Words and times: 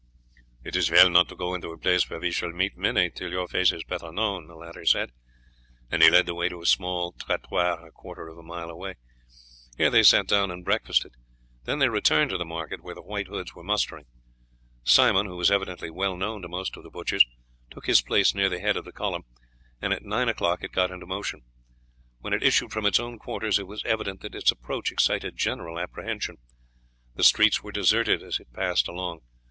"It 0.63 0.75
is 0.75 0.89
well 0.89 1.11
not 1.11 1.29
to 1.29 1.35
go 1.35 1.53
into 1.53 1.69
a 1.69 1.77
place 1.77 2.09
where 2.09 2.19
we 2.19 2.31
shall 2.31 2.51
meet 2.51 2.75
many 2.75 3.11
till 3.11 3.29
your 3.29 3.47
face 3.47 3.71
is 3.71 3.83
better 3.83 4.11
known," 4.11 4.47
the 4.47 4.55
latter 4.55 4.83
said; 4.83 5.11
and 5.91 6.01
he 6.01 6.09
led 6.09 6.25
the 6.25 6.33
way 6.33 6.49
to 6.49 6.59
a 6.59 6.65
small 6.65 7.11
trattoir 7.11 7.85
a 7.85 7.91
quarter 7.91 8.27
of 8.27 8.35
a 8.35 8.41
mile 8.41 8.71
away. 8.71 8.95
Here 9.77 9.91
they 9.91 10.01
sat 10.01 10.25
down 10.27 10.49
and 10.49 10.65
breakfasted, 10.65 11.13
then 11.65 11.77
they 11.77 11.87
returned 11.87 12.31
to 12.31 12.39
the 12.39 12.45
market 12.45 12.81
where 12.81 12.95
the 12.95 13.03
White 13.03 13.27
Hoods 13.27 13.53
were 13.53 13.61
mustering. 13.63 14.05
Simon, 14.83 15.27
who 15.27 15.35
was 15.37 15.51
evidently 15.51 15.91
well 15.91 16.17
known 16.17 16.41
to 16.41 16.47
most 16.47 16.75
of 16.75 16.81
the 16.81 16.89
butchers, 16.89 17.23
took 17.69 17.85
his 17.85 18.01
place 18.01 18.33
near 18.33 18.49
the 18.49 18.59
head 18.59 18.77
of 18.77 18.85
the 18.85 18.91
column, 18.91 19.25
and 19.83 19.93
at 19.93 20.01
nine 20.03 20.29
o'clock 20.29 20.63
it 20.63 20.71
got 20.71 20.89
into 20.89 21.05
motion. 21.05 21.41
When 22.21 22.33
it 22.33 22.41
issued 22.41 22.71
from 22.71 22.87
its 22.87 22.99
own 22.99 23.19
quarters 23.19 23.59
it 23.59 23.67
was 23.67 23.83
evident 23.85 24.21
that 24.21 24.33
its 24.33 24.49
approach 24.51 24.91
excited 24.91 25.37
general 25.37 25.77
apprehension. 25.77 26.37
The 27.13 27.23
streets 27.23 27.61
were 27.61 27.71
deserted 27.71 28.23
as 28.23 28.39
it 28.39 28.51
passed 28.51 28.87
along. 28.87 29.19